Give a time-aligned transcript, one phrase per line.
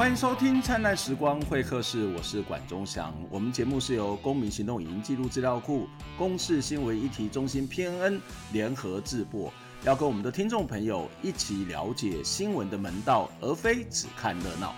[0.00, 3.14] 欢迎收听《灿烂时光会客室》，我是管中祥。
[3.28, 5.86] 我们节目是由公民行动影音记录资料库、
[6.16, 8.18] 公视新闻议题中心 PNN
[8.50, 9.52] 联合制播，
[9.84, 14.74] 要跟我们的听众朋友一起了解新闻的门道，而非只看热闹。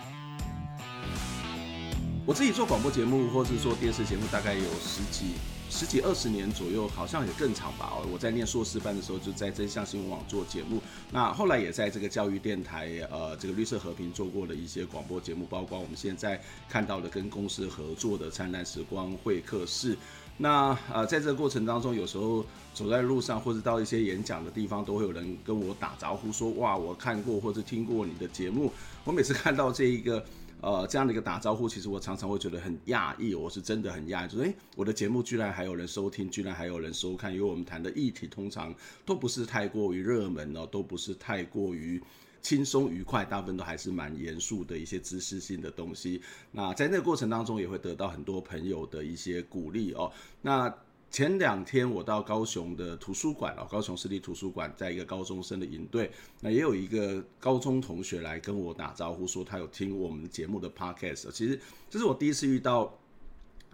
[2.26, 5.34] 我自己做广播节目，或是做电视节目，大概有十几。
[5.72, 7.94] 十几二十年左右，好像也更长吧。
[8.12, 10.80] 我在念硕士班的时候，就在真相新闻网做节目。
[11.10, 19.96] 那后来也在这个教育电台，呃，这个绿色和平做过了一些广播节目，包括我们现在看到的跟公司合作的灿烂时光会客室。
[20.36, 22.44] 那呃，在这个过程当中，有时候
[22.74, 28.70] 走在路上，或者到一些演讲的地方，都会有人跟我打招呼说：“哇，我看过或者听过你的节目。”
[29.04, 30.22] 我每次看到这一个。
[30.62, 38.72] 呃，这样的一个打招呼，其实我常常会觉得很讶异，我是真的很讶异，就是诶，我的节目居然还有人收听，居然还有人收看，因为我们谈的议题通常
[39.04, 42.00] 都不是太过于热门哦，都不是太过于
[42.40, 46.22] 轻松愉快，大部分都还是蛮严肃的一些知识性的东西。
[46.52, 50.12] 那在那个过程当中，也会得到很多朋友的一些鼓励哦。
[50.40, 50.72] 那。
[51.12, 56.10] 前两天我到高雄的图书馆哦，高雄市立图书馆，在一个高中生的营队，
[56.40, 61.30] 那也有一个高中同学来跟我打招呼，说他有听我们节目的 podcast。
[61.30, 62.98] 其实这是我第一次遇到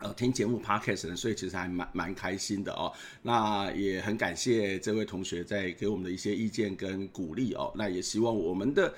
[0.00, 2.92] 呃听节目 podcast 的，所以其实还蛮蛮开心的哦。
[3.22, 7.72] 那也很感谢这位同学在给我们的一些意见跟鼓励哦。
[7.76, 8.92] 那也希望我们的。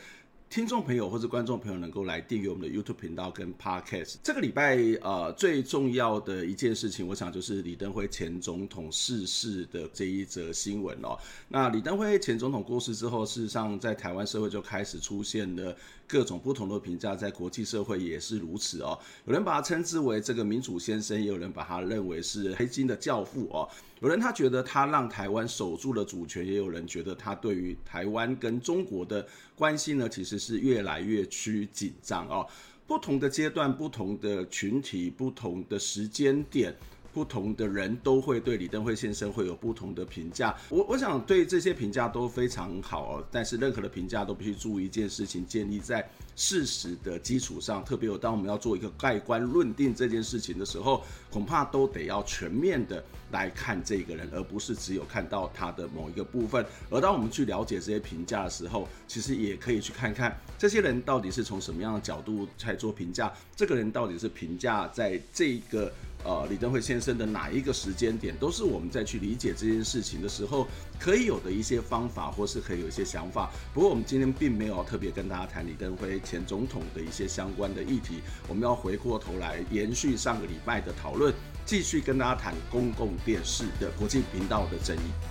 [0.51, 4.17] 听众朋友或者观众朋友能够来订阅我们的 YouTube 频道跟 Podcast。
[4.21, 11.17] 这个礼拜呃最重要的一件事情，我想就是李登辉前总统逝世的这一则新闻哦。
[11.47, 15.73] 那李登辉前总统过世之后，事实上在台湾社会就开始出现了
[16.09, 18.99] 各种不同的评价，在国际社会也是如此哦。
[19.27, 23.69] 有人把他称之为这个民主先生，也有人把他认为是黑金的教父哦。
[24.01, 32.47] 有人他觉得他让台湾守住了主权，也有人觉得他对于台湾跟中国的关系呢，其实是越来越趋紧张哦。
[32.87, 36.75] 不同的阶段、不同的群体、不同的时间点。
[37.13, 47.85] 不同的人都会对李登辉先生会有不同的评价，我我想对这些评价都非常好哦，但是任何的评价都必须注意一件事情，建立在事实的基础上。
[47.85, 56.65] 特别有当我们要做一个盖棺论定这件事情的时候，恐怕都得要全面的来看这个人，而不是只有看到他的某一个部分。
[56.91, 65.93] 而当我们去了解这些评价的时候，其实也可以去看看这些人到底是从什么样的角度在做评价，这个人到底是评价在这个。
[66.23, 70.67] 呃，李登辉先生的哪一个时间点，都是我们在去理解这件事情的时候，
[70.99, 73.51] 可以有的一些方法，或是可以有一些想法。
[73.73, 81.33] 不过，我们今天并没有特别跟大家谈李登辉前总统的一些相关的议题，我们要回过头来延续上个礼拜的讨论，
[81.65, 85.30] 继续跟大家谈公共电视的国际频道的争议。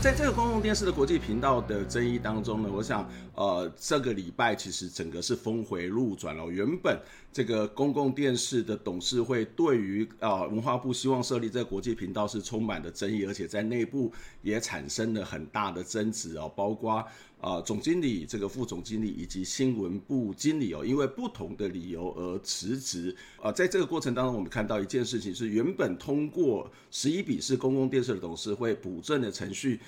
[0.00, 6.46] 在这个公共电视的国际频道的争议当中呢，我想，呃，这个礼拜其实整个是峰回路转了。
[6.46, 6.96] 原本
[7.32, 17.04] 这个公共电视的董事会对于啊、文化部希望设立这个国际频道是充满的争议，而且在内部也产生了很大的争执哦，包括
[17.40, 23.14] 啊、呃、总经理、这个副总经理以及新闻部经理哦，因为不同的理由而辞职。
[23.40, 29.80] 啊、在这个过程当中，我们看到一件事情是，原本通过十一笔是公共电视的董事会补正的程序。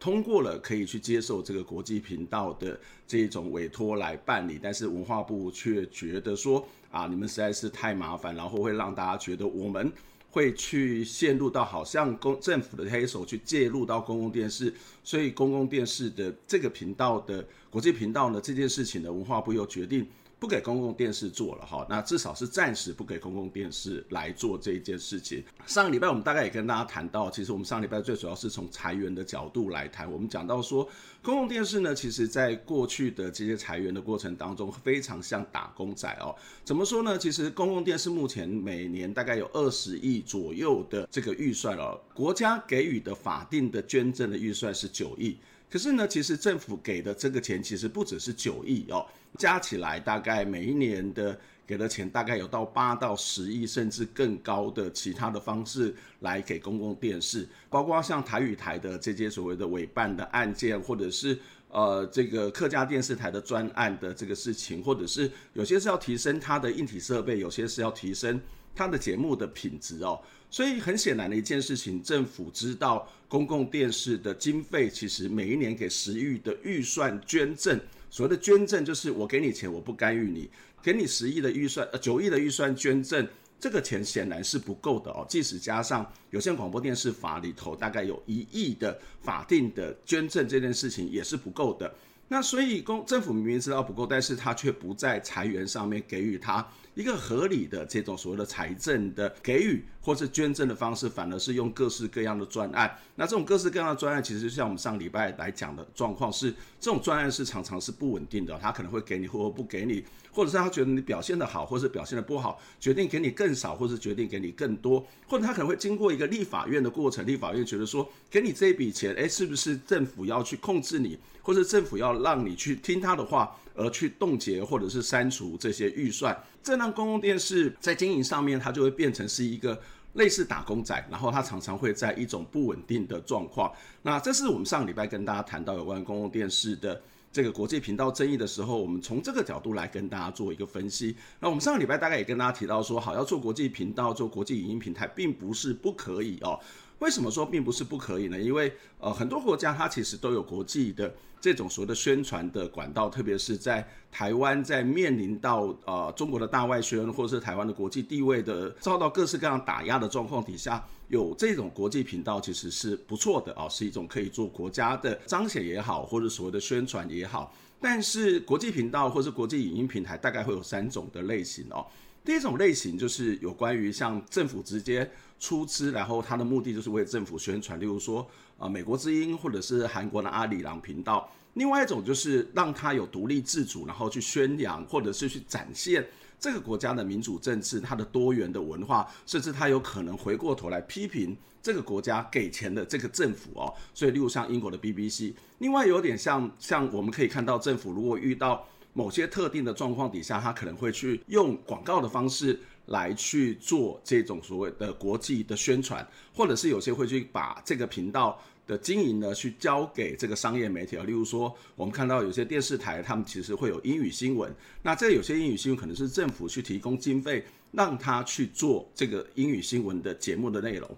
[0.00, 9.92] 通过了可以去接受这个国际频道的这种委托来办理，但是文化部却觉得说啊，你们实在是太麻烦，然后会让大家觉得我们
[10.38, 14.72] 会去陷入到好像公政府的黑手去介入到公共电视，
[15.02, 20.06] 所以公共电视的这个频道的国际频道呢，这件事情呢，文化部又决定。
[20.40, 25.42] 不给公共电视做了哈，那至少是暂时不给公共电视来做这一件事情。
[25.66, 30.10] 上个礼拜我们大概也跟大家谈到，其实我们上礼拜最主要是从裁员的角度来谈。
[30.10, 30.88] 我们讲到说，
[31.22, 36.34] 公共电视呢，其实在过去的这些裁员的过程当中，非常像打工仔哦。
[36.64, 37.18] 怎么说呢？
[37.18, 45.36] 其实公共电视目前每年大概有二十亿左右的这个预算哦，国家给予的法定的捐赠的预算是九亿。
[45.70, 49.06] 可是呢，其实政府给的这个钱其实不只是九亿哦，
[49.36, 61.38] 加起来大概每一年的给的钱大概有到八到十亿，甚至更高的其他的方式来给公共电视，包括像台语台的这些所谓的委办的案件，或者是
[61.68, 68.40] 呃这个客家电视台的专案的这个事情，或者是有些是要提升它的硬体设备，有些是要提升
[68.74, 70.18] 它的节目的品质哦。
[70.50, 77.78] 所以很显然的一件事情，政府知道公共电视的经费其实每一年给十亿的预算捐赠，
[78.10, 80.48] 所谓的捐赠就是我给你钱，我不干预你，
[80.82, 83.28] 给你十亿的预算，呃九亿的预算捐赠，
[83.60, 85.26] 这个钱显然是不够的哦。
[85.28, 91.94] 即使加上有线广播电视法里头大概有一亿的法定的捐赠这件事情，也是不够的。
[92.30, 96.66] 那所以公政府明明知道不够，但是他却不在裁员上面给予他
[96.98, 102.92] 一个合理的这种所谓的财政的给予，或是捐赠的方式，反而是用各式各样的专案。
[103.14, 106.50] 那这种各式各样的专案，其实就像我们上礼拜来讲的状况是，
[106.80, 121.16] 这种专案是常常是不稳定的，他可能会给你，或不给你，或者是他觉得你表现得好，或是表现得不好，决定给你更少，或是决定给你更多，或者他可能会经过一个立法院的过程，立法院觉得说，给你这一笔钱，诶，是不是政府要去控制你？
[121.42, 129.80] 或者政府要让你去听他的话，而去冻结或者是删除这些预算，这让公共电视在经营上面，它就会变成是一个
[130.14, 133.72] 类似打工仔，然后它常常会在一种不稳定的状况。
[134.02, 141.14] 那这是我们上个礼拜跟大家谈到有关公共电视的这个国际频道争议的时候，我们从这个角度来跟大家做一个分析。
[141.38, 146.58] 那我们上个礼拜大概也跟大家提到说，好，要做国际频道、做国际影音平台，并不是不可以哦。
[146.98, 148.38] 为什么说并不是不可以呢？
[148.38, 167.54] 因为呃，很多国家它其实都有国际的这种所谓的宣传的管道，特别是在台湾在面临到呃中国的大外宣，或者是台湾的国际地位的遭到各式各样打压的状况底下，有这种国际频道其实是不错的啊，是一种可以做国家的彰显也好，或者所谓的宣传也好。
[167.80, 171.86] 但是国际频道或是国际影音平台大概会有三种的类型哦。
[172.24, 181.30] 第一种类型就是有关于像政府直接出资，然后它的目的就是为政府宣传，例如说啊美国之音或者是韩国的阿里郎频道。
[181.54, 186.06] 另外一种就是让它有独立自主，然后去宣扬或者是去展现
[186.38, 193.74] 这个国家的民主政治、它的多元的文化，甚至它有可能回过头来批评这个国家给钱的这个政府哦。
[193.92, 198.66] 所以例如像英国的 BBC，另外有点像像我们可以看到政府如果遇到。
[198.94, 202.58] 某些特定的状况底下，他可能会去用广告的方式
[202.88, 211.04] 来去做这种所谓的国际的宣传，或者是有些会去把这个频道的经营呢，去交给这个商业媒体啊。
[211.04, 220.88] 例如说，我们看到有些电视台，他们其实会有英语新闻，那这有些英语新闻可能是政府去提供经费，让他去做这个英语新闻的节目的内容。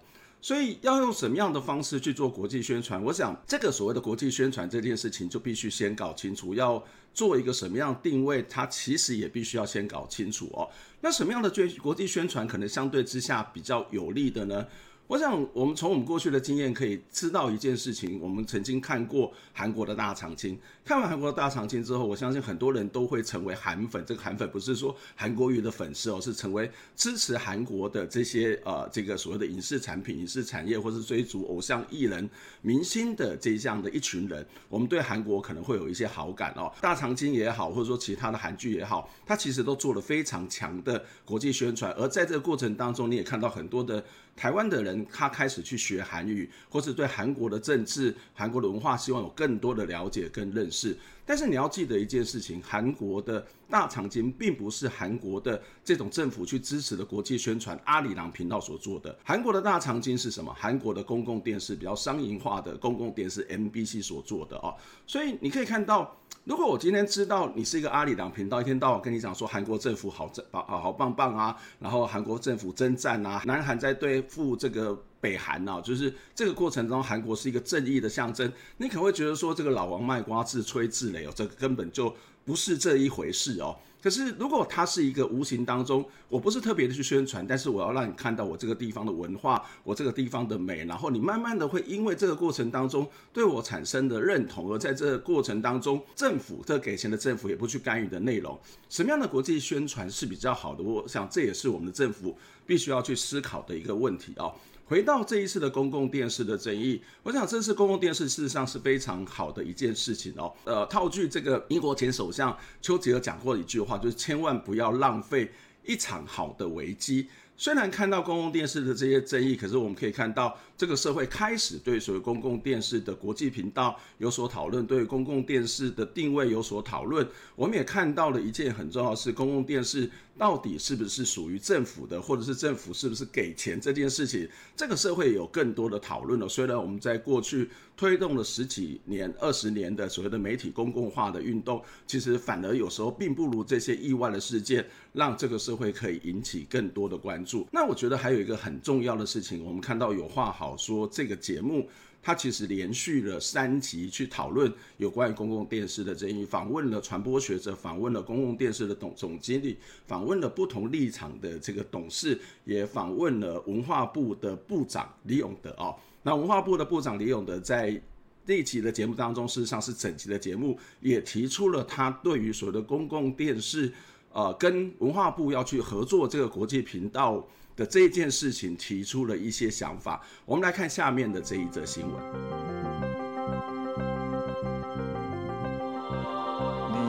[0.43, 3.03] 所以要用什么样的方式去做国际宣传？
[3.03, 10.69] 我想这个所谓的国际宣传这件事情，就必须先搞清楚，要做一个什么样定位，它其实也必须要先搞清楚哦。
[11.01, 14.65] 那什么样的国际宣传可能相对之下比较有利的呢？
[15.11, 18.17] 我想，我们从我们过去的经验可以知道一件事情。
[18.21, 24.01] 我们曾经看过韩国的大长今，看完韩国的大长今之后，我相信很多人都会成为韩粉。
[24.07, 32.29] 这个韩粉不是说韩国瑜的粉丝哦，是成为支持韩国的这些呃这个所谓的影视产品、影视产业，或是追逐偶像艺人、
[32.61, 34.47] 明星的这样的一群人。
[34.69, 36.71] 我们对韩国可能会有一些好感哦。
[36.79, 41.91] 大长今也好，或者说其他的韩剧也好，它其实都做了非常强的国际宣传。
[41.97, 44.01] 而在这个过程当中，你也看到很多的。
[44.35, 50.97] 台湾的人，他开始去学韩语，或是对韩国的政治、韩国的文化，希望有更多的了解跟认识。
[51.25, 59.15] 但是你要记得一件事情，韩国的大长今并不是韩国的这种政府去支持的国际宣传阿里郎频道所做的。
[59.23, 60.53] 韩国的大长今是什么？
[60.57, 64.75] 韩国的公共电视比较商营化的公共电视 MBC 所做的哦。
[65.07, 66.15] 所以你可以看到。
[66.43, 82.13] 如果我今天知道你是一个阿里郎频道，一天到晚跟你讲说韩国政府好棒好好棒棒啊，然后韩国政府征战啊，南韩在对付这个北韩啊，就是这个过程中韩国是一个正义的象征，你可能会觉得说这个老王卖瓜自吹自擂哦，这根本就
[82.43, 83.77] 不是这一回事哦。
[84.03, 98.59] 可是，如果它是一个无形当中，我不是特别的去宣传，但是我要让你看到我这个地方的文化，我这个地方的美，然后你慢慢的会因为这个过程当中对我产生的认同，而在这个过程当中，政府这给钱的政府也不去干预的内容，
[98.89, 100.81] 什么样的国际宣传是比较好的？
[100.81, 102.35] 我想这也是我们的政府
[102.65, 104.51] 必须要去思考的一个问题哦。
[104.91, 110.53] 回到这一次的公共电视的争议，我想这次公共电视事实上是非常好的一件事情哦。
[110.65, 115.49] 呃，套句这个英国前首相丘吉尔讲过的一句话，就是千万不要浪费
[115.85, 117.25] 一场好的危机。
[117.55, 127.25] 虽然看到公共电视的这些争议，可是我们可以看到这个社会开始对所谓公共电视的国际频道有所讨论，对公共电视的定位有所讨论。
[127.55, 136.49] 我们也看到了一件很重要的是，公共电视到底是不是属于政府的，或者是政府是不是给钱这件事情，这个社会有更多的讨论了。
[136.49, 144.83] 虽然我们在过去推动了十几年、二十年的所谓的媒体公共化的运动，其实反而有时候并不如这些意外的事件
[145.13, 147.67] 让这个社会可以引起更多的关注。
[147.71, 151.87] 那我觉得还有一个很重要的事情，我们看到有话好说这个节目，
[152.23, 165.95] 他其实连续了三集去讨论有关于公共电视的争议，访问了传播学者，访问了公共电视的董总经理，访问了不同立场的这个董事，也访问了文化部的部长李永德哦。
[166.23, 167.99] 那文化部的部长李永德在
[168.45, 173.91] 这一期的节目当中，事实上是整集的节目，也提出了他对于所谓的公共电视，
[174.31, 177.43] 呃，跟文化部要去合作这个国际频道
[177.75, 180.21] 的这一件事情，提出了一些想法。
[180.45, 182.23] 我们来看下面的这一则新闻。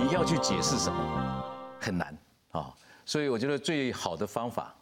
[0.05, 1.45] 你要去解释什么，
[1.81, 2.17] 很难
[2.51, 2.73] 啊，
[3.05, 4.75] 所以我觉得最好的方法，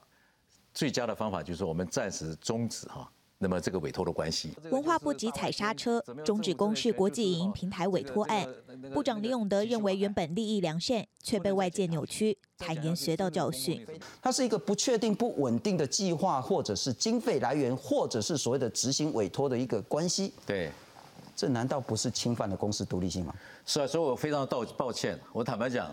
[0.75, 3.11] 最佳的方法就是我们暂时终止哈。
[3.43, 8.47] 那么这个委托的关系，文化部即踩刹车，终止公视国际影音平台委托案。
[8.93, 13.83] 部长李永德认为，原本利益良善，却被外界扭曲，坦言学到教训。
[14.21, 20.35] 它是一个不确定、不稳定的计划，或者是经费来源，或者是所谓的执行委托的一个关系。
[20.45, 20.71] 对，
[21.35, 23.35] 这难道不是侵犯了公司独立性吗？
[23.65, 25.91] 是啊，所以我非常道抱歉，我坦白讲。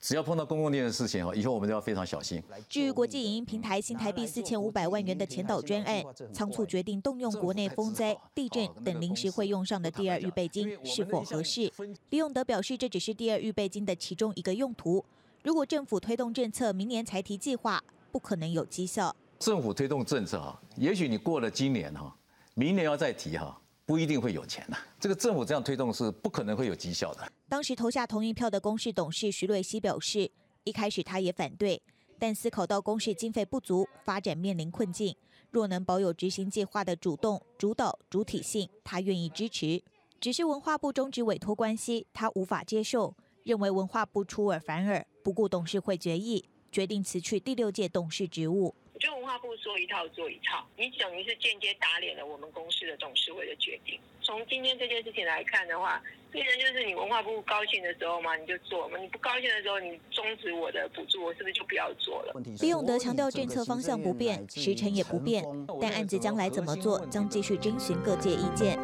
[0.00, 2.42] 只要碰到公共电视的事情，以后我们都要非常小心。
[2.68, 11.72] 至于国际影音平台新台币四千五百万元的前导专案，仓促决定动用国内风灾、地震等临时会用上的第二预备金，是否合适？
[12.10, 15.04] 李永德表示，这只是第二预备金的其中一个用途。
[15.42, 19.14] 如果政府推动政策，明年才提计划，不可能有绩效。
[19.38, 22.14] 政府推动政策哈，也许你过了今年哈，
[22.54, 23.60] 明年要再提哈。
[23.86, 27.32] 不一定会有钱的，这个政府这样推动是不可能会有绩效的。
[27.48, 30.28] 当时投下同意票的公视董事徐瑞希表示，
[30.64, 31.80] 一开始他也反对，
[32.18, 35.14] 但思考到公视经费不足，发展面临困境，
[35.52, 39.80] 若能保有执行计划的主动、主导、主体性，他愿意支持。
[40.18, 43.14] 只是文化部终止委托关系，他无法接受，
[43.44, 48.74] 认为文化部出尔反尔，不顾董事会决议，决定辞去第六届董事职务。
[48.96, 54.00] 我觉得文化部说一套做一套，你等于是间接打脸了我们公司的董事会的决定。
[54.22, 62.32] 从今天这件事情来看的话，变成就是你文化部高兴的时候嘛，你就做嘛；你不高兴的时候，你终止我的补助，我是不是就不要做了？
[62.62, 65.44] 李永德强调政策方向不变，时程也不变，
[65.78, 68.78] 但案子将来怎么做，将继续征询各界意见。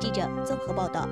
[0.00, 1.08] 记者综合报道。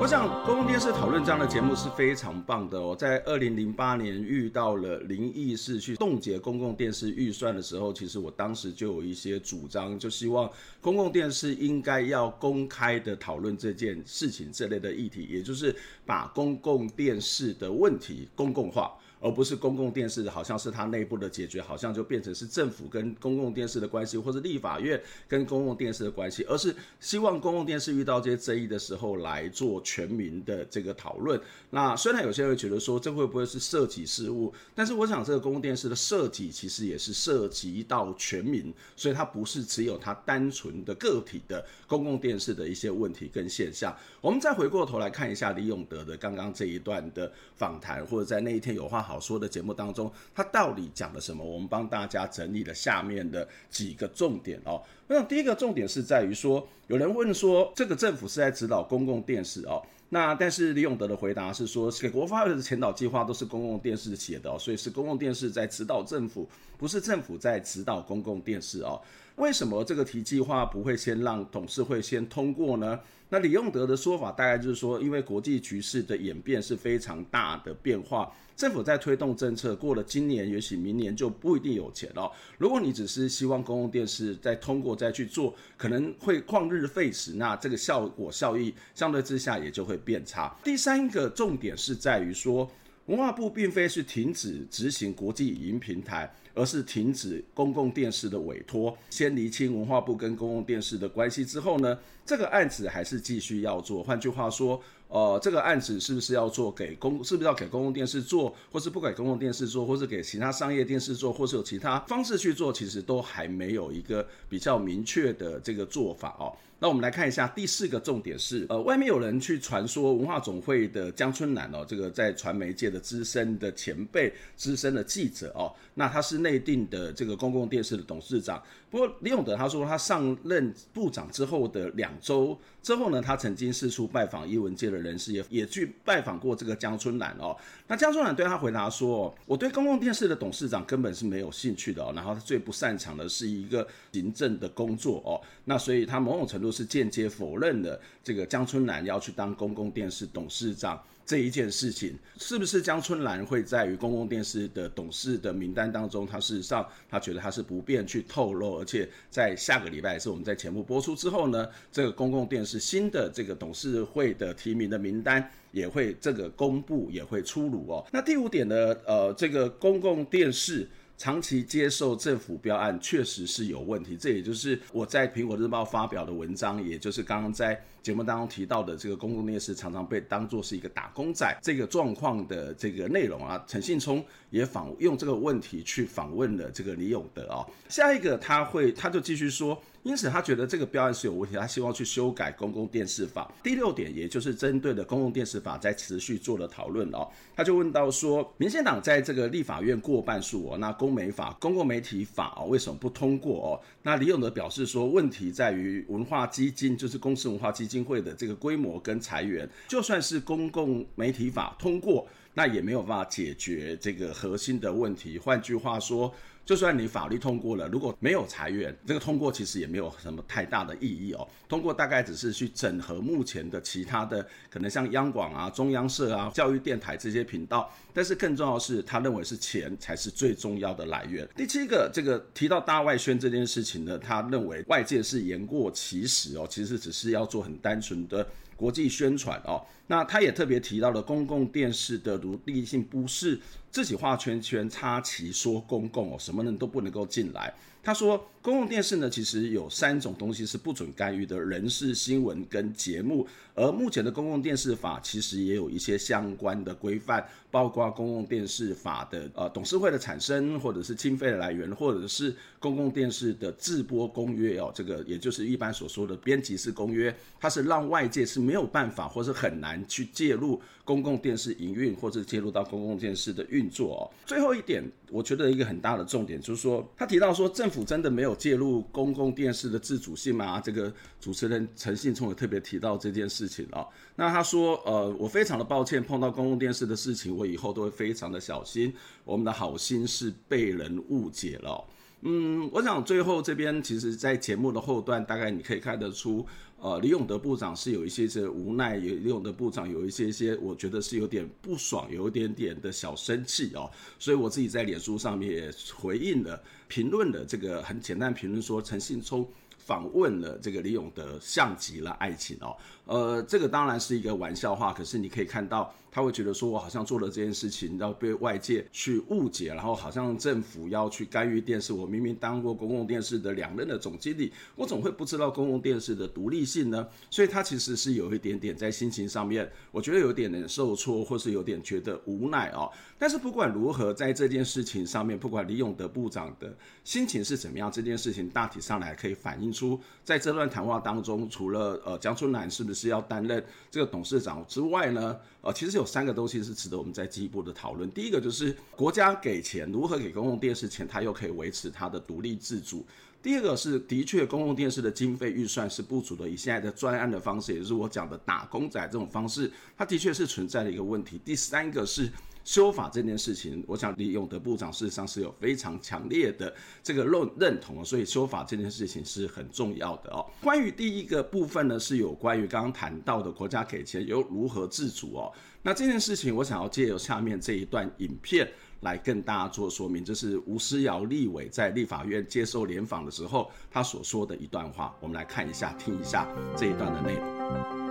[0.00, 2.96] 我想公共电视讨论这样的节目是非常棒的哦。
[2.98, 15.74] 在二零零八年遇到了灵异事去冻结公共电视预算的时候，其实我当时就有一些主张，就希望公共电视应该要公开的讨论这件事情这类的议题，也就是
[16.04, 18.92] 把公共电视的问题公共化。
[19.24, 31.40] 而不是公共电视好像是它内部的解决，好像就变成是政府跟公共电视的关系，或者立法院跟公共电视的关系，而是希望公共电视遇到这些争议的时候来做全民的这个讨论。
[31.70, 43.96] 那虽然有些人会觉得说这会不会是涉及事务，但是我想这个公共电视的设计其实也是涉及到全民，所以它不是只有它单纯的个体的公共电视的一些问题跟现象。
[44.20, 51.44] 我们再回过头来看一下李永德的刚刚这一段的访谈，或者在那一天有话好好说的节目当中，他到底讲了什么？
[51.44, 54.82] 我们帮大家整理了下面的几个重点哦。
[55.06, 59.80] 我想第一个重点是在于说，有人问说，这个政府是在指导公共电视哦。
[60.08, 69.00] 那但是李永德的回答是说，给国发的前导计划都是公共电视写的哦，所以是公共电视在指导政府，不是政府在指导公共电视哦。
[69.36, 73.00] 为什么这个提计划不会先让董事会先通过呢？
[73.30, 82.30] 那李永德的说法大概就是说，因为国际局势的演变是非常大的变化，政府在推动政策，过了今年，也许明年就不一定有钱了。
[82.58, 90.54] 如果你只是希望公共电视再通过再去做，可能会旷日费时，那这个效果效益相对之下也就会变差。
[90.62, 92.70] 第三个重点是在于说，
[93.06, 96.32] 文化部并非是停止执行国际影音平台。
[96.54, 104.02] 而是停止公共电视的委托，先厘清文化部跟公共电视的关系之后呢，这个案子还是继续要做。
[104.02, 116.54] 换句话说，呃，这个案子是不是要做给公，是不是要给公共电视做，或是不给公共电视做，或是给其他商业电视做，或是有其他方式去做，其实都还没有一个比较明确的这个做法哦。
[116.80, 128.62] 那我们来看一下第四个重点是，呃，外面有人去传说文化总会的江春兰哦，这个在传媒界的资深的前辈、资深的记者哦，那他是内定的这个公共电视的董事长。
[128.90, 137.56] 不过李永德他说，他上任部长之后的两周之后呢，他曾经四处拜访艺文界的人士，也也去拜访过这个江春兰哦。
[137.86, 145.40] 那江春兰对他回答说，我对公共电视的董事长根本是没有兴趣的哦，然后他最不擅长的是一个行政的工作哦。
[145.64, 146.63] 那所以他某种程度。
[146.64, 150.98] 都是间接否认了这个江春兰要去当公共电视董事长。
[151.26, 156.26] 这一件事情，是不是江春兰会在于公共电视的董事的名单当中？
[156.26, 168.04] 他事实上他觉得他是不便去透露，而且在下个礼拜是我们在节目播出之后呢，这个公共电视新的这个董事会的提名的名单也会这个公布，也会出炉哦。
[168.12, 170.86] 那第五点呢，呃，这个公共电视。
[171.16, 183.64] 长期接受政府标案确实是有问题，这也就是我在苹果日报发表的文章，也就是刚刚在节目当中提到的这个公共电视常常被当作是一个打工仔这个状况的这个内容啊。
[183.66, 187.64] 陈信聪也访用这个问题去访问了这个李永德啊。
[187.88, 189.80] 下一个他会他就继续说。
[190.04, 193.50] 因此，他觉得这个标案是有问题，他希望去修改公共电视法。
[193.62, 197.26] 第六点，也就是针对的公共电视法在持续做了讨论哦。
[197.56, 203.80] 他就问到说，民进党在这个立法院过半数哦，那公媒法、公共媒体法哦，为什么不通过哦？
[204.02, 215.38] 那李永德表示说，问题在于文化基金，就是公视文化基金会的这个规模跟财源，就算是公共媒体法通过，那也没有办法解决这个核心的问题。
[215.38, 216.30] 换句话说。
[216.64, 221.46] 就算你法律通过了，如果没有裁员，这个通过其实也没有什么太大的意义哦。
[221.68, 231.46] 通过大概只是去整合目前的其他的，可能像央广啊、中央社啊、教育电台这些频道，但是更重要的是，他认为是钱才是最重要的来源。
[231.54, 238.46] 第七个，这个提到大外宣这件事情呢，他认为外界是言过其实哦，其实只是要做很单纯的。
[238.76, 247.72] 国际宣传哦，那他也特别提到了公共电视的独立性，不是自己画圈圈插旗说公共哦，什么人都不能够进来。
[248.04, 253.46] 他说，公共电视呢，其实有三种东西是不准干预的：人事、新闻跟节目。
[253.76, 274.22] 而目前的公共电视法其实也有一些相关的规范，包括公共电视法的呃董事会的产生，或者是经费的来源，或者是公共电视的制播公约哦，这个也就是一般所说的编辑式公约，它是让外界是没有办法或是很难去介入公共电视营运，或者介入到公共电视的运作哦。
[274.46, 280.80] 最后一点，我觉得一个很大的重点就是说，他提到说政府府真的没有介入公共电视的自主性吗？
[280.80, 283.68] 这个主持人陈信聪也特别提到这件事。
[283.68, 289.12] 情啊，那他说，呃，我非常的抱歉，碰到公共电视的事情，我以后都会非常的小心。
[289.44, 292.04] 我们的好心是被人误解了。
[292.42, 296.66] 嗯，我想最后这边，其实，在节目的后段，大概你可以看得出，
[297.04, 304.10] 呃，李永德部长是有一些些无奈，有李永德部长有一些些，我觉得是有点不爽，有一点点的小生气哦。
[304.38, 309.68] 所以我自己在脸书上面也回应了，评论了这个很简单评论说，陈信聪。
[309.98, 312.94] 访问了这个李永德，像极了爱情哦。
[313.26, 316.14] 呃，这个当然是一个玩笑话，可是你可以看到。
[316.34, 322.12] 他会觉得说，我好像做了这件事情，要被外界去误解，然后好像政府要去干预电视。
[322.12, 327.24] 我明明当过公共电视的两任的总经理，我总会不知道公共电视的独立性呢？
[327.48, 333.08] 所以他其实是有一点点在心情上面，我觉得有点点受挫，或是有点觉得无奈哦。
[333.38, 348.30] 但是不管如何，在这件事情上面，不管李永德部长的心情是怎么样，这件事情大体上来可以反映出，在这段谈话当中，除了呃江春兰是不是是要担任这个董事长之外呢，呃，其实有三个东西是值得我们再进一步的讨论。
[348.32, 353.24] 第一个就是国家给钱，如何给公共电视钱，它又可以维持它的独立自主。
[353.62, 361.60] 第二个是的确公共电视的经费预算是不足的，以现在的专案的方式，也就是我讲的打工仔这种方式，它的确是存在的一个问题。
[361.64, 362.50] 第三个是。
[362.84, 370.64] 修法这件事情，我想李永德部长事实上是有非常强烈的这个认认同，所以修法这件事情是很重要的哦。
[370.82, 375.72] 关于第一个部分呢，是有关于刚刚谈到的国家给钱又如何自主哦。
[376.02, 378.86] 那这件事情，我想要借由下面这一段影片
[379.20, 388.23] 来跟大家做说明，这是吴思瑶立委在立法院接受联访的时候他所说的一段话，我们来看一下，听一下这一段的内容。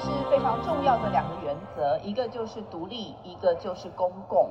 [0.00, 4.50] 是非常重要的两个原则，一个就是独立，一个就是公共。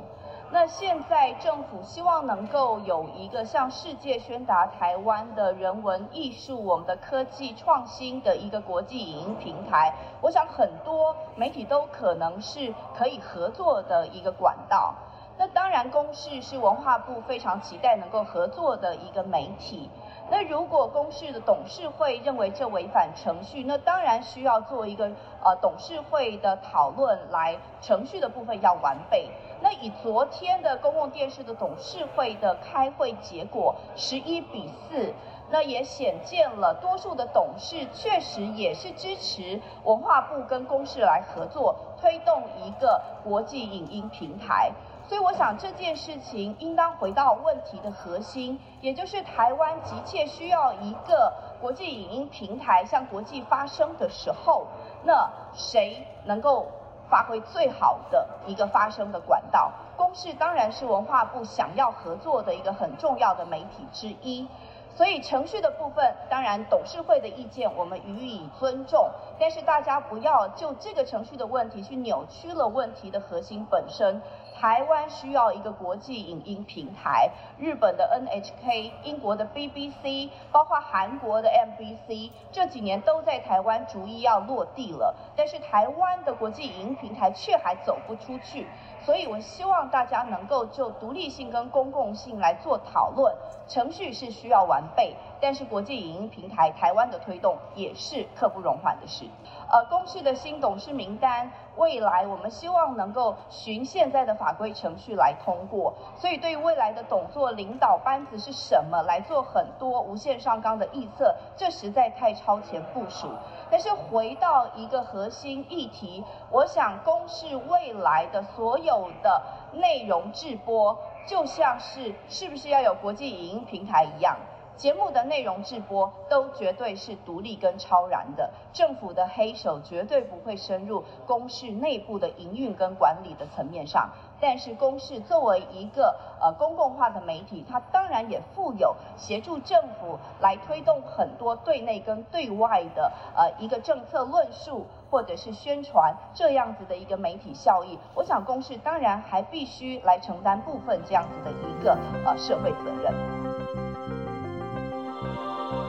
[0.51, 9.93] 那现在政府希望能够有一个向世界宣达台湾的人文艺术、我们的科技创新的一个国际影音平台。
[10.21, 14.93] 我想很多媒体都可能是可以合作的一个管道。
[15.37, 19.89] 那当然，公视是文化部非常期待能够合作的一个媒体。
[20.31, 25.05] 那如果公视的董事会认为这违反程序，那当然需要做一个
[25.43, 29.29] 呃董事会的讨论，来程序的部分要完备。
[29.61, 35.13] 那以昨天的公共电视的董事会的开会结果十一比四，
[35.49, 44.71] 那也显见了多数的董事确实也是支持文化部跟公视来合作，推动一个国际影音平台。
[45.09, 54.67] 所以我想这件事情应当回到问题的核心，也就是台湾急切需要一个国际影音平台向国际发声的时候，
[55.03, 56.67] 那谁能够
[57.09, 59.71] 发挥最好的一个发声的管道？
[59.97, 64.47] 公视当然是文化部想要合作的一个很重要的媒体之一。
[64.95, 74.21] 所以程序的部分，当然董事会的意见我们予以尊重，但是大家不要就这个程序的问题去扭曲了问题的核心本身。
[74.59, 88.67] 台湾需要一个国际影音平台，日本的 NHK、英国的 BBC，包括韩国的 MBC，这几年都在台湾逐一要落地了，但是台湾的国际影音平台却还走不出去。
[89.05, 93.33] 所以，我希望大家能够就独立性跟公共性来做讨论。
[93.69, 99.25] 程序是需要完备，但是国际影音平台台湾的推动也是刻不容缓的事。
[99.71, 105.93] 呃，公视的新董事名单，未来我们希望能够循现在的法规程序来通过。
[106.17, 113.29] 所以，对于未来的董座领导班子是什么，来做很多无限上纲的预测，这实在太超前部署。
[113.69, 119.39] 但是回到一个核心议题，我想公视未来的所有的
[119.73, 124.37] 内容制播，就像是是不是要有国际影音平台一样。
[124.77, 134.09] 节目的内容制播都绝对是独立跟超然的，政府的黑手绝对不会深入公视内部的营运跟管理的层面上。
[134.39, 147.97] 但是公视作为一个呃公共化的媒体，它当然也负有协助政府来推动很多对内跟对外的呃一个政策论述或者是宣传这样子的一个媒体效益。
[148.13, 153.13] 我想公司当然还必须来承担部分这样子的一个呃社会责任。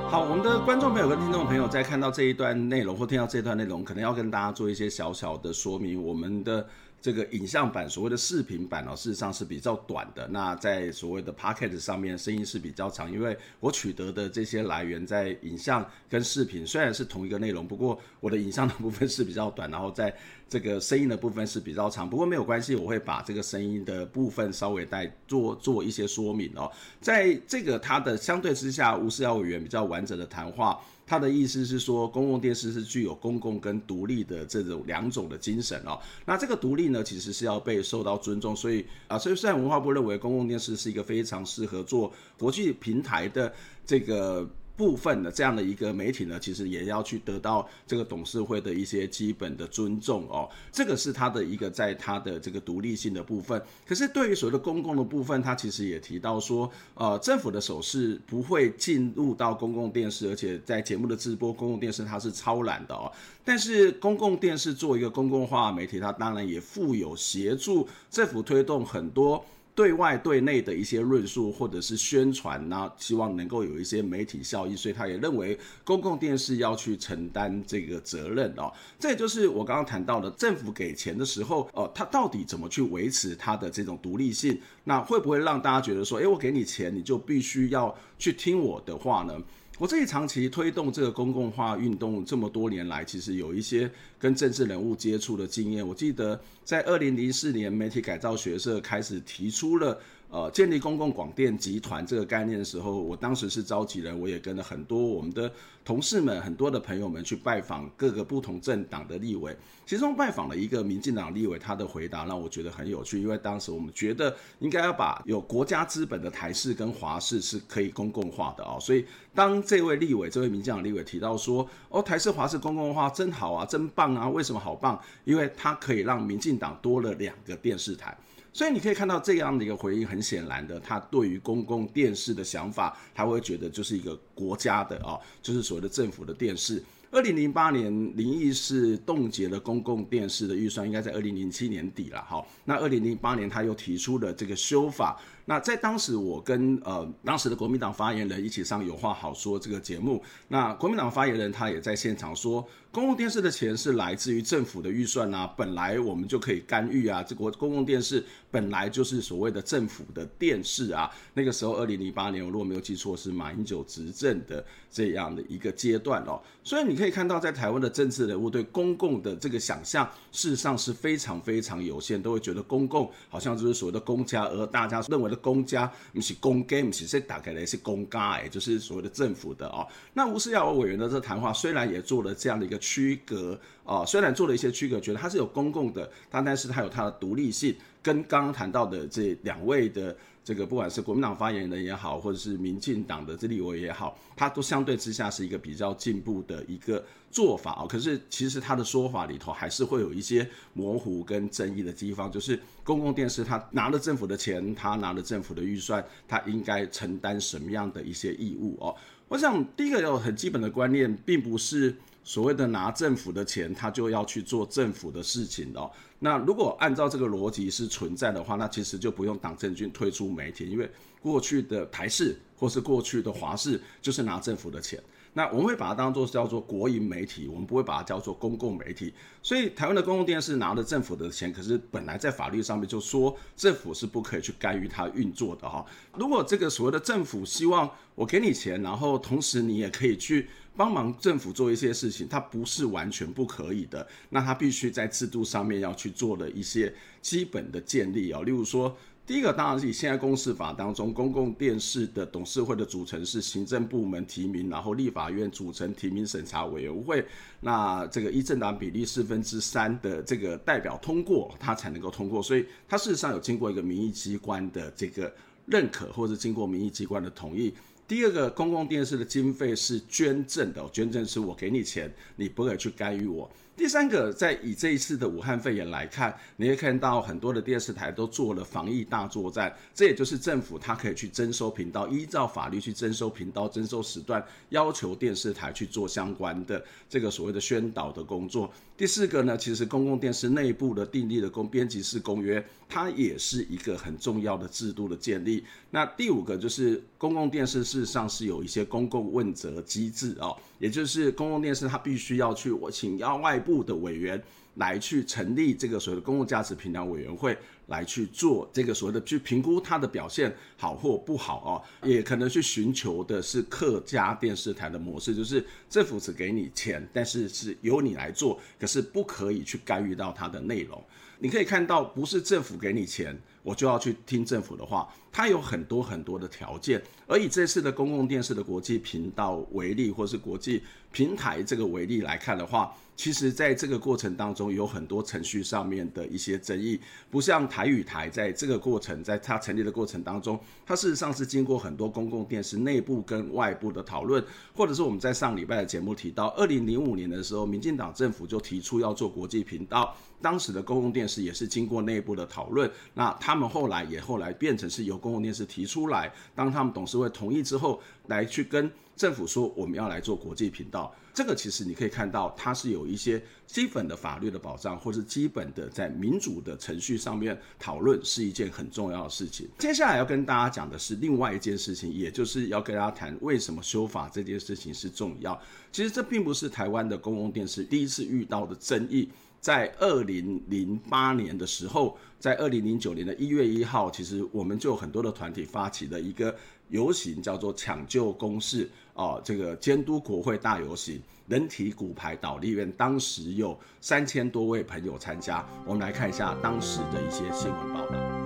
[0.09, 6.03] 好，我们的观众朋友跟听众朋友在看到这一段内容或听到这段内容，可能要跟大家做一些小小的说明。
[6.05, 6.67] 我们的。
[7.01, 10.29] 这个影像版，所谓的视频版哦，事实上是比较短的。
[10.29, 20.15] 那在所谓的 p o c k e t 上面，声音是比较长，因为我取得的这些来源在影像跟视频虽然是同一个内容，不过我的影像的部分是比较短，然后在
[20.49, 22.09] 这个声音的部分是比较长。
[22.09, 26.71] 不过没有关系，我会把这个声音的部分稍微带做做一些说明哦。
[27.01, 30.79] 在这个它的相对之下，吴思瑶委员比较完整的谈话。
[31.11, 35.99] 他的意思是说，公共电视是具有公共跟独立的这种两种的精神哦。
[36.25, 38.55] 那这个独立呢，其实是要被受到尊重。
[38.55, 43.53] 所以啊，所以虽然文化部认为公共电视是一个非常适合做国际平台的
[43.85, 44.49] 这个。
[44.81, 50.49] 部分的这样的一个媒体呢，其实也要去得到这个董事会的一些基本的尊重哦。
[50.73, 53.63] 这个是他的一个在他的这个独立性的部分。
[53.87, 63.13] 可是对于所谓的公共的部分，他其实也提到说，呃，政府的手势不会进入到公共电视，而且在节目的直播，公共电视它是超然的哦。
[63.45, 69.45] 但是公共电视作为一个公共化媒体，它当然也负有协助政府推动很多。
[69.81, 78.71] 对外对内的一些论述或者是宣传呢，希望能够有一些媒体效益，所以他也认为公共电视要去承担这个责任哦。
[78.99, 84.61] 这也就是我刚刚谈到的，政府给钱的时候，哦，他到底怎么去维持他的这种独立性？
[84.85, 89.35] 那会不会让大家觉得说，诶，我给你钱，你就必须要去听我的话呢？
[89.81, 95.89] 我自己长期推动这个公共化运动这么多年来，其实有一些跟政治人物接触的经验。
[95.89, 99.99] 我记得在二零零四年，媒体改造学社开始提出了。
[100.31, 105.51] 呃，建立公共广电集团这个概念的时候，我当时是召集人，我也跟了很多我们的
[105.85, 109.57] 同事们、很多的朋友们去拜访各个不同政党的立委。
[109.85, 118.79] 其中拜访了一个民进党立委，他的回答让我觉得很有趣，因为当时我们觉得应该要把有国家资本的台视跟华视是可以公共化的哦。
[118.81, 124.97] 所以当这位立委，这位民进党立委提到说，哦，台视、华视公共化真好啊，真棒啊，为什么好棒？
[125.25, 128.17] 因为它可以让民进党多了两个电视台。
[128.53, 136.83] 所以你可以看到这样的一个回应，很显然的，他对于公共电视的想法，他会觉得就是一个国家的啊，就是所谓的政府的电视。
[137.13, 142.25] 二零零八年，林毅是冻结了公共电视的预算，应该在二零零七年底了。
[142.25, 145.21] 好，那二零零八年他又提出了这个修法。
[145.45, 150.23] 那在当时，我跟呃当时的国民党发言人一起上《有话好说》这个节目。
[150.49, 157.23] 那国民党发言人他也在现场说，公共电视的钱是来自于政府的预算啊，本来我们就可以干预啊。
[157.23, 161.11] 这国公共电视本来就是所谓的政府的电视啊。
[161.35, 166.41] 那个时候，二零零八年，我如果没有记错，是马英九执政的这样的一个阶段哦。
[166.63, 175.37] 所以你可以看到，在台湾的政治人物对公共的这个想象，事实上是非常非常有限，都会觉得公共好像就是所谓的公家，而大家认为的。
[175.37, 179.87] 公家不是公家，不是说打开来是公家，哎，就是所谓的政府的哦。
[180.13, 187.75] 那吴世耀委员的这谈话虽然也做了这样的一个区隔哦，虽然做了一些区隔，觉得它是有公共的，但但是它有它的独立性。
[188.03, 197.87] 跟刚刚谈到的这两位的这个不管是国民党发言人也好，或者是民进党的这立委也好，他都相对之下是一个比较进步的一个做法哦。
[197.87, 208.97] 可是其实他的说法里头还是会有一些模糊跟争议的地方，就是公共电视他拿了政府的钱，他拿了政府的预算，他应该承担什么样的一些义务哦？
[209.29, 211.95] 我想第一个有很基本的观念，并不是。
[212.23, 215.91] 所谓的拿政府的钱，他就要去做政府的事情哦。
[216.23, 220.89] 那如果按照这个逻辑是存在的话，那其实就不用党政军推出媒体，因为
[221.21, 225.03] 过去的台视或是过去的华视就是拿政府的钱。
[225.33, 229.15] 那我们会把它当做叫做国营媒体，我们不会把它叫做公共媒体。
[229.43, 235.87] 所以台湾的公共电视拿了政府的钱，可是本来在法律上面就说政府是不可以去干预它运作的哈。
[236.19, 240.49] 如果这个所谓的政府希望我给你钱，然后同时你也可以去。
[240.77, 244.07] 帮忙政府做一些事情，它不是完全不可以的。
[244.31, 248.43] 那它必须在制度上面要去做的一些基本的建立哦。
[248.43, 257.25] 例如说，第一个当然是以现在公视法当中，公共电视的董事会的组成是行政部门提名，然后立法院组成提名审查委员会。
[257.61, 262.43] 那这个一政党比例四分之三的这个代表通过，它才能够通过。
[262.43, 265.33] 所以它事实上有经过一个民意机关的这个
[265.67, 267.75] 认可，或者经过民意机关的同意。
[268.11, 273.49] 第二个，公共电视的经费是捐赠的，捐赠是我给你钱，你不可以去干预我。
[273.81, 288.71] 第三个，在以这一次的武汉肺炎来看，你会看到很多的电视台都做了防疫大作战，这也就是政府它可以去征收频道，依照法律去征收频道、征收时段，要求电视台去做相关的这个所谓的宣导的工作。
[288.99, 295.65] 第四个呢，其实公共电视内部的订立的公编辑式公约，它也是一个很重要的制度的建立。
[295.91, 303.70] 那第五个就是公共电视事实上是有一些公共问责机制哦，也就是公共电视它必须要去我请要外部。
[303.71, 304.43] 部的委员
[304.75, 307.57] 来去成立这个所谓的公共价值评量委员会，
[307.91, 321.03] 来去做这个所谓的去评估它的表现好或不好哦，也可能去寻求的是客家电视台的模式，就是政府只给你钱，但是是由你来做，可是不可以去干预到它的内容。
[321.43, 327.03] 你可以看到，不是政府给你钱，我就要去听政府的话，它有很多很多的条件。
[327.27, 337.01] 而以这次的公共电视的国际频道为例，或是国际平台这个为例来看的话，其实在这个过程当中有很多程序上面的一些争议，
[337.31, 344.45] 不像台台语台在这个过程，在它成立的过程当中，它事实上是经过很多公共电视内部跟外部的讨论，
[344.77, 350.15] 或者是我们在上礼拜的节目提到，二零零五年的时候，民进党政府就提出要做国际频道。
[350.43, 361.11] 当时的公共电视也是经过内部的讨论，那他们后来也后来变成是由公共电视提出来，当他们董事会同意之后，来去跟政府说我们要来做国际频道。
[361.33, 369.69] 这个其实你可以看到，它是有一些基本的法律的保障，或是基本的在民主的程序上面讨论是一件很重要的事情。
[369.79, 375.61] 接下来要跟大家讲的是另外一件事情，也就是要跟大家谈为什么修法这件事情是重要。
[375.93, 379.29] 其实这并不是台湾的公共电视第一次遇到的争议。
[379.61, 386.57] 在二零零八年的时候，在二零零九年的一月一号，其实我们就有很多的团体发起了一个
[386.89, 388.89] 游行，叫做“抢救公视”
[389.21, 395.63] 哦，这个监督国会大游行，人体骨牌倒立院，当时有三千多位朋友参加。
[395.85, 398.40] 我们来看一下当时的一些新闻报道。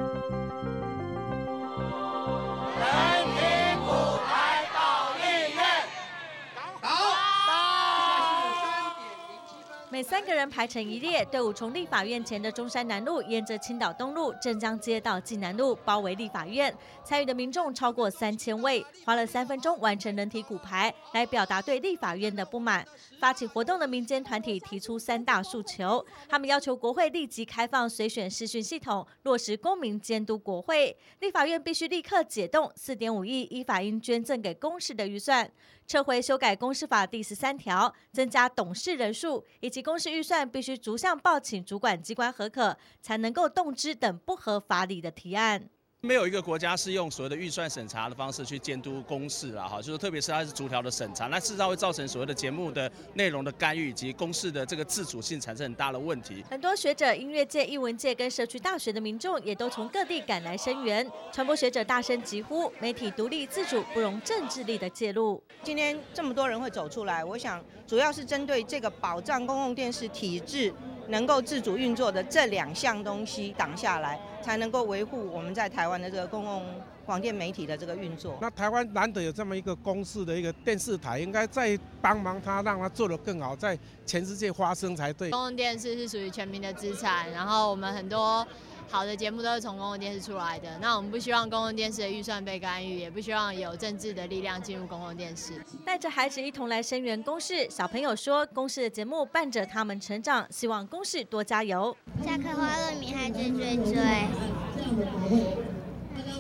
[9.95, 16.77] 每三个人排成一列，队伍从立法院前的中山南路，沿着青岛东路、镇江街道济南路，包围立法院。
[17.05, 22.85] 参与的民众超过三千位，花了三分钟完成人体骨牌，来表达对立法院的不满。
[23.25, 30.95] 发起活动的民间团体提出三大诉求，他们要求国会立即开放随选视讯系统，落实公民监督国会。
[31.21, 35.51] 立法院必须立刻解冻四点五亿依法应捐赠给公视的预算。
[35.87, 45.71] 撤回修改公视法第十三条，增加董事人数，以及公视预算必须逐项报请主管机关核可，才能够动支等不合法理的提案。
[46.05, 56.45] 没有一个国家是用所谓的预算审查的方式去监督公示了，哈，就是特别是它是逐条的审查，那事实上会造成所谓的节目的内容的干预以及公示的这个自主性产生很大的问题。
[56.51, 65.43] 很多学者、音乐界、艺文界跟社区大学的民众也都从各地赶来声援，传播学者大声疾呼：媒体独立自主，不容政治力的介入。
[65.63, 70.71] 今天这么多人会走出来，我想主要是针对这个保障公共电视体制
[71.09, 74.21] 能够自主运作的这两项东西挡下来。
[74.45, 76.63] 才能够维护我们在台湾的这个公共
[77.07, 78.37] 广电媒体的这个运作。
[78.43, 85.31] 那台湾难得有这么一个公视的一个电视台，应该再帮忙他，让他做得更好，在全世界发声才对。
[85.31, 88.47] 公共电视是属于全民的资产，然后我们很多
[88.89, 90.79] 好的节目都是从公共电视出来的。
[90.81, 95.61] 那我们不希望公共电视的预算被干预，也不希望有政治的力量进入公共电视。
[95.85, 101.97] 带着孩子一同来声援公视，小朋友说，公视的节目伴着他们成长，希望公视多加油。
[102.25, 103.95] 下课花乐迷孩子追追，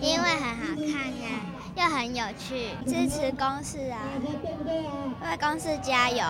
[0.01, 0.89] 因为很好看
[1.21, 1.41] 呀。
[1.77, 3.99] 又很有趣，支持公视啊！
[5.23, 6.25] 为公视加油！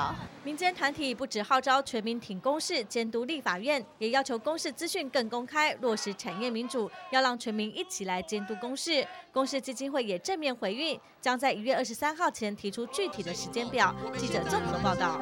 [0.45, 9.07] 民间团体不止号召全民挺公视、监督立法院，也要求公视资讯更公开，落实产业民主，要让全民一起来监督公视。
[9.33, 13.95] 公视基金会也正面回应，将在一月二十三号前提出具体的时间表。
[14.19, 15.19] 记者综合报道。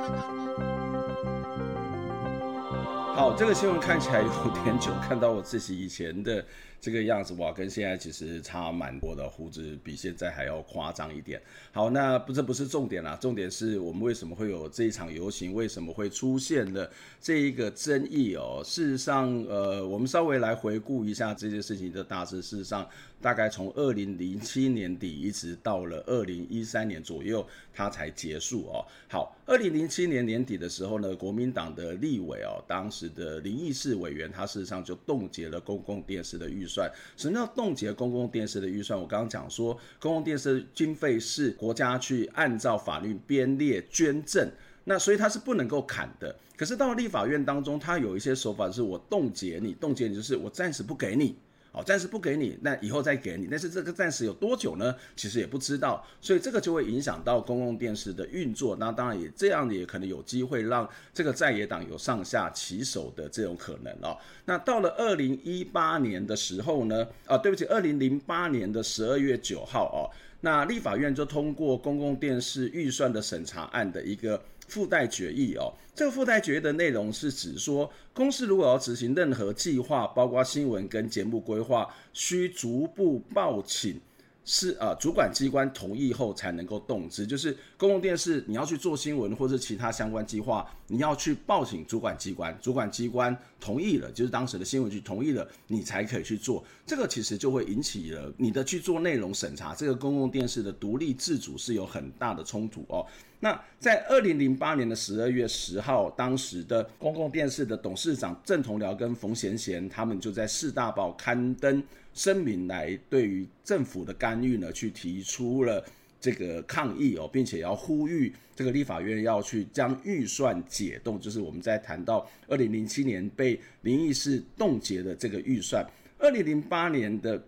[3.14, 4.28] 好，这个新闻看起来有
[4.64, 6.44] 点久，看到我自己以前的。
[6.82, 11.40] 这个样子哇，跟现在其实差蛮多的，胡子比现在还要夸张一点。
[11.70, 16.90] 好，那不这不是重点啦，重点是我们为什么会有这一场游行，为什么会出现了
[17.20, 18.60] 这一个争议哦？
[18.64, 22.42] 事实上，呃，我们稍微来回顾一下这件事情的大致。
[22.42, 22.84] 事实上，
[23.20, 28.84] 大概从二零零七年底一直到了二零一三年左右，它才结束哦。
[29.08, 36.66] 好，二零零七年年底的时候呢，国民党的立委哦，当时的林义士委员，他事实上就冻结了公共电视的预。
[36.72, 38.98] 算什么叫冻结公共电视的预算？
[38.98, 44.50] 我刚刚讲说，公共电视经费是国家去按照法律编列捐赠，
[44.85, 46.35] 那所以它是不能够砍的。
[46.56, 51.37] 可是到了立法院当中，它有一些手法，是我冻结你，冻结你就是我暂时不给你。
[51.72, 53.48] 好，暂时不给你，那以后再给你。
[53.50, 54.94] 但是这个暂时有多久呢？
[55.16, 58.76] 其实也不知道，所以这个就会影响到公共电视的运作。
[58.76, 64.14] 那当然也这样，也可能有机会让这个在野党有上下其手的这种可能哦。
[64.44, 67.06] 那到了二零一八年的时候呢？
[67.26, 70.04] 啊，对不起，二零零八年的十二月九号哦，
[70.42, 74.38] 那立法院就通过公共电视预算的审查案的一个。
[74.68, 84.00] 附带决议哦，这个附带决议的内容是指说，公司如果要执行任何计划，包括新闻跟节目规划，需逐步报请。
[84.44, 96.64] 是啊，主管机关同意后才能够动之，就是公共电视你要去做新闻或是其他相关计划，你要去报请主管机关，主管机关同意了，就是当时的新闻局同意了，你才可以去做。
[96.85, 103.07] 这个其实就会引起了你的去做内容审查，这个公共电视的独立自主是有很大的冲突哦。
[103.38, 111.83] 那在二零零八年的十二月十号，当时的公共电视的董事长郑同僚跟冯贤贤，他们就在《四大报》刊登。
[112.14, 115.85] 声明来对于政府的干预呢，去提出了
[116.20, 125.85] 这个抗议哦，并且要呼吁这个立法院要去将预算解冻，就是我们在谈到二零零七年被林义士冻结的这个预算，
[126.18, 127.42] 二零零八年的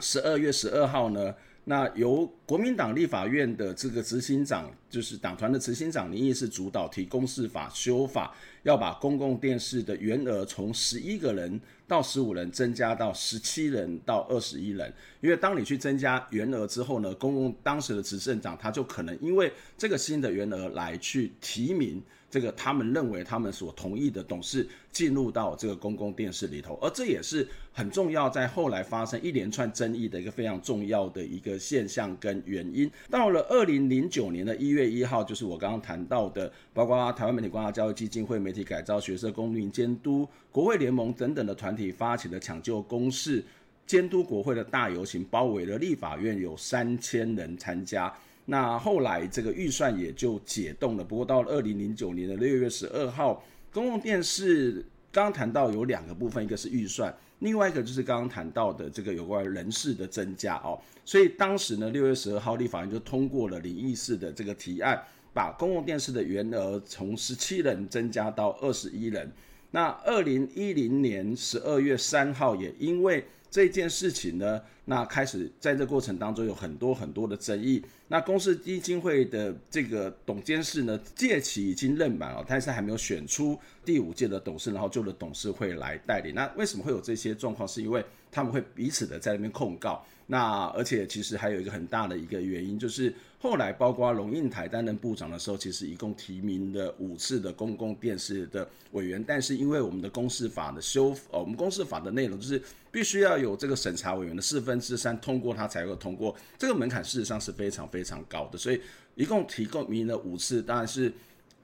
[0.00, 1.34] 十二月十二号呢。
[1.68, 14.92] 那由国民党立法院的这个执行长，就是党团的执行长林义士主导提公视法修法，要把公共电视的员额从十一个人到十五人增加到十七人到二十一人。
[15.26, 22.00] 因为当你去增加员额之后呢，公共当时的执政长他就可能因为这个新的员额来去提名。
[22.28, 32.90] 这个他们认为他们所同意的董事进入到这个公共电视里头，而这也是很重要，在后来发生一连串争议的一个非常重要的一个现象跟原因。
[33.08, 43.42] 到了二零零九年的一月一号，就是我刚刚谈到的，包括台湾媒体观察教育基金会、媒体改造学社公民监督、国会联盟等等的团体发起的抢救公示
[43.86, 48.12] 监督国会的大游行，包围了立法院，有三千人参加。
[48.46, 51.04] 那后来这个预算也就解冻了。
[51.04, 60.78] 不过到了二零零九年的六月十二号，公共电视刚刚谈到有两个部分，一个是预算，另外一个就是刚刚谈到的这个有关人事的增加哦。
[61.04, 65.00] 所以当时呢，六月十二号立法院就通过了林义士的这个提案，
[65.32, 69.30] 把公共电视的员额从十七人增加到二十一人。
[69.72, 73.24] 那二零一零年十二月三号也因为
[73.56, 77.82] 这件事情呢，那开始在这过程当中有很多很多的争议。
[78.06, 86.32] 那公司基金会的这个董监事呢，届期已经任满了，但是还没有选出第五届的董事，然后就的董事会来代理。
[86.32, 87.66] 那为什么会有这些状况？
[87.66, 90.04] 是因为他们会彼此的在那边控告。
[90.26, 102.60] 那而且其实还有一个很大的一个原因，就是后来包括龙应台担任部长的时候，其实一共提名了五次的公共电视的委员，但是因为我们的公司法的修，呃，我们公司法的内容就是
[102.90, 106.34] 必须要有这个审查委员的四分之三通过，它才会通过。
[106.58, 108.80] 这个门槛事实上是非常非常高的，所以
[109.14, 111.12] 一共提供名了五次，当然是。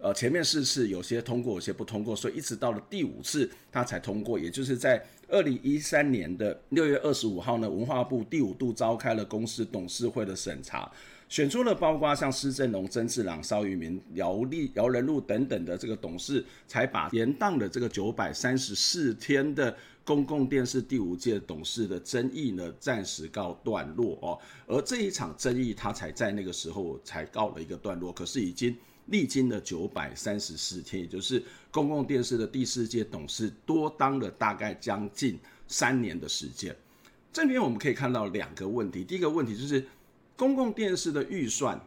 [0.03, 10.91] 呃，前面四次有些通过，有些不通过，所以一直到了第五次他才通过，也就是在二零一三年的六月二十五号呢，文化部第五度召开了公司董事会的审查，
[11.29, 19.73] 选出了包括像施正荣、曾志朗、邵育民、姚立、姚人禄等等的这个董事，才把延宕的这个九百三十四天的
[20.05, 24.37] 公共电视第五届董事的争议呢，暂时告段落哦。
[24.67, 28.77] 而这一场争议，它才在那个时候才告了一个段落，可是已经
[29.13, 31.41] 历经了九百三十四天，也就是
[31.71, 35.39] 公共电视的第四届董事多当了大概将近
[35.69, 36.75] 三年的时间。
[37.33, 39.87] 这边我们可以看到两个问题，第一个问题就是
[40.37, 41.81] 公共电视的预算，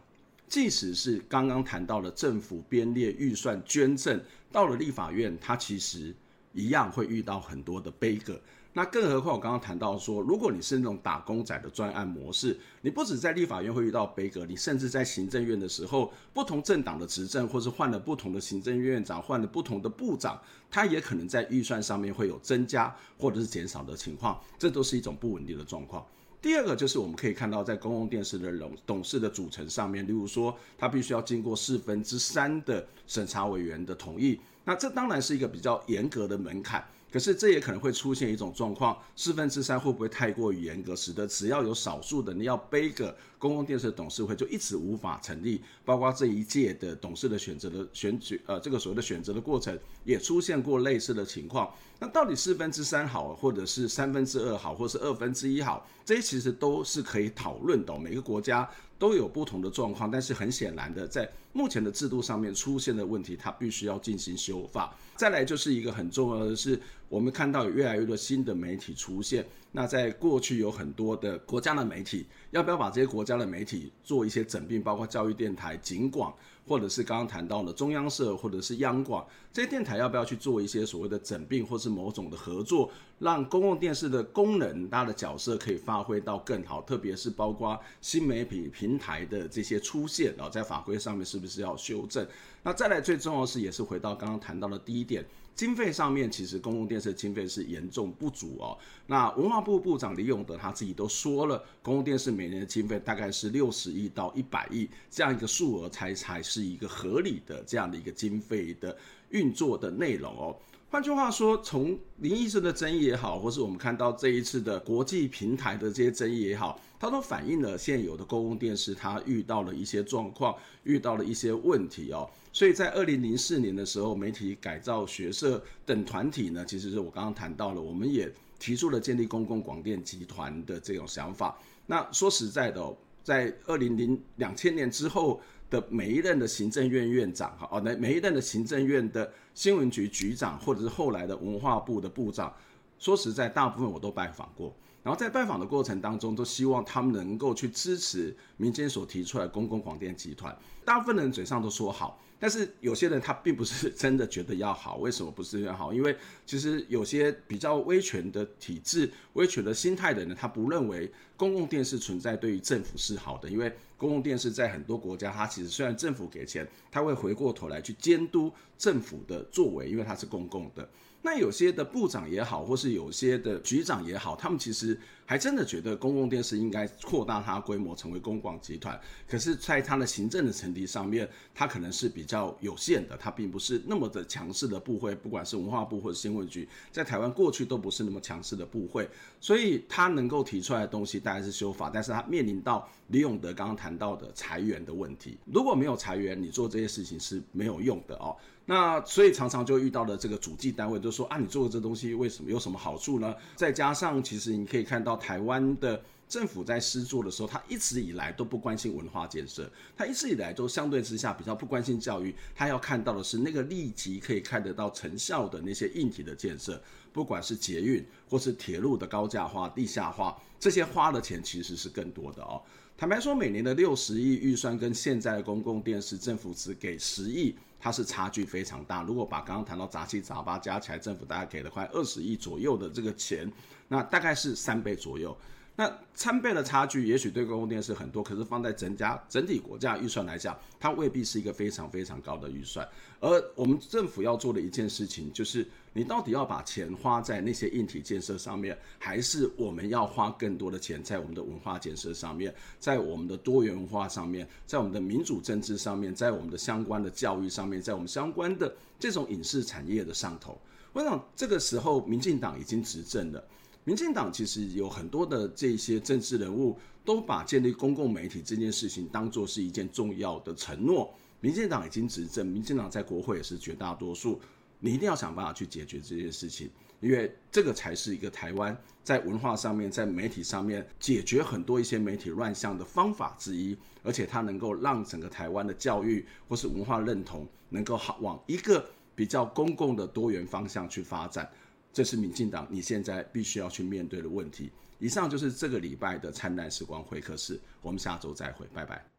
[0.48, 4.18] 即使是刚刚谈到了政府编列预算捐赠，
[4.50, 6.14] 到了立法院，它其实。
[6.52, 8.40] 一样会遇到很多的悲歌，
[8.76, 20.38] 那更何况我刚刚谈到说，如果你是那种打工仔的专案模式，你不止在立法院会遇到杯葛，你甚至在行政院的时候，不同政党的执政，或是换了不同的行政院长，换了不同的部长，
[20.70, 26.04] 他也可能在预算上面会有增加或者是减少的情况，这都是一种不稳定的状况。
[26.42, 34.38] 第二个就是我们可以看到，在公共电视的董董事的组成上面，例如说，他必须要经过四分之三的审查委员的同意。
[34.64, 51.72] 那这当然是一个比较严格的门槛，可是这也可能会出现一种状况，四分之三会不会太过于严格，使得只要有少数的你要背个公共电视的董事会就一直无法成立，包括这一届的董事的选择的选举，呃，这个所谓的选择的过程也出现过类似的情况。
[51.98, 57.98] 那到底四分之三好，或者是三分之二好，或是二分之一好，这些其实都是可以讨论的。
[57.98, 58.68] 每个国家
[58.98, 64.94] 都有不同的状况，但是很显然的，在目前的制度上面出现的问题，它必须要进行修法。
[65.16, 69.46] 再来就是一个很重要的是，我们看到有越来越多新的媒体出现。
[69.72, 76.34] 那在过去有很多的国家的媒体，要不要把这些国家的媒体做一些整并，包括教育电台、警广，
[76.66, 79.26] 或者是刚刚谈到的中央社，或者是央广，
[79.56, 92.28] 这些电台要不要去做一些所谓的整并，或是某种的合作，让公共电视的功能、它的角色可以发挥到更好，特别是包括新媒体平台的这些出现，然后在法规上面是不是要修正？
[92.62, 95.24] 那再来最重要的是，也是回到刚刚谈到的第一点。
[95.54, 98.76] 经费上面，其实公共电视的经费是严重不足哦。
[99.06, 108.94] 那文化部部长李永德他自己都说了，公共电视每年的经费大概是六十亿到一百亿这样一个数额，才才是一个合理的这样的一个经费的
[109.30, 110.56] 运作的内容哦。
[110.88, 120.54] 换句话说，从林医生的争议也好，或是我们看到这一次的国际平台的这些争议也好，它都反映了现有的公共电视它遇到了一些状况，
[120.84, 122.30] 遇到了一些问题哦。
[122.52, 131.58] 所以在二零零四年的时候，媒体改造学社等团体呢，其实是我刚刚谈到了，我们也提出了建立公共广电集团的这种想法。
[131.86, 142.54] 那说实在的，在二零零两千年之后的每一任的行政院院长，哈哦，那每一任的行政院的新闻局局长，或者是后来的文化部的部长，
[142.98, 144.74] 说实在，大部分我都拜访过。
[145.02, 150.56] 然后在拜访的过程当中，都希望他们能够去支持民间所提出来公共广电集团。
[150.84, 152.20] 大部分人嘴上都说好。
[152.38, 155.92] 但是有些人他并不是真的觉得要好，为什么不是要好？
[155.92, 170.86] 因为其实有些比较威权的体制、威权的心态的人，他不认为公共电视存在对于政府是好的，因为公共电视在很多国家，它其实虽然政府给钱，他会回过头来去监督政府的作为，因为它是公共的。
[171.26, 178.96] 那有些的部长也好，或是有些的局长也好，他们其实还真的觉得公共电视应该扩大它规模，成为公广集团。
[179.28, 185.16] 可是，在它的行政的层级上面，它可能是比较有限的，它并不是那么的强势的部会。
[185.16, 189.10] 不管是文化部或者新闻局，在台湾过去都不是那么强势的部会，
[189.40, 195.36] 所以它能够提出来的东西，大概是修法，但是它面临到李永德刚刚谈到的裁员的问题。
[195.52, 198.36] 如果没有裁员，你做这些事情是没有用的哦。
[198.68, 203.32] 那所以常常就遇到了这个主计单位，就说啊，你做的这东西为什么有什么好处呢？
[203.54, 222.60] 再加上其实你可以看到台湾的政府在施作的时候，他一直以来都不关心文化建设，他一直以来都相对之下比较不关心教育，他要看到的是那个立即可以看得到成效的那些硬体的建设，不管是捷运或是铁路的高架化、地下化，这些花的钱其实是更多的哦。
[222.98, 227.54] 坦白说，每年的六十亿预算跟现在的公共电视政府只给十亿。
[227.78, 229.02] 它是差距非常大。
[229.02, 233.50] 如果把刚刚谈到杂七杂八加起来，政府大概给了快二十亿左右的这个钱，
[233.88, 235.36] 那大概是三倍左右。
[235.78, 242.88] 那三倍的差距，也许对公共电视很多，可是放在整家整体国家预算来讲，它未必是一个非常非常高的预算。
[243.20, 260.58] 而我们政府要做的一件事情，就是你到底要把钱花在那些硬体建设上面，还是我们要花更多的钱在我们的文化建设上面，在我们的多元化上面，在我们的民主政治上面，在我们的相关的教育上面，在我们相关的这种影视产业的上头。
[260.94, 263.44] 我想这个时候，民进党已经执政了。
[263.86, 271.14] 民进党其实有很多的这些政治人物都把建立公共媒体这件事情当作是一件重要的承诺。
[271.40, 274.40] 民进党已经执政，民进党在国会也是绝大多数，
[274.80, 276.68] 你一定要想办法去解决这件事情。
[276.98, 288.84] 因为这个才是一个台湾在文化上面、在媒体上面解决很多一些媒体乱象的方法之一，而且它能够让整个台湾的教育或是文化认同能够好往一个
[289.14, 291.48] 比较公共的多元方向去发展。
[291.96, 294.70] 这是民进党你现在必须要去面对的问题。
[294.98, 299.15] 以上就是这个礼拜的灿烂时光会客室，我们下周再会，拜拜。